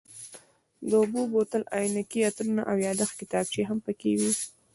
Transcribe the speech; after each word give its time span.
د 0.89 0.91
اوبو 1.01 1.21
بوتل، 1.31 1.63
عینکې، 1.77 2.19
عطرونه 2.29 2.61
او 2.71 2.75
یادښت 2.85 3.13
کتابچې 3.21 3.61
هم 3.69 3.77
پکې 3.85 4.11
وې. 4.19 4.31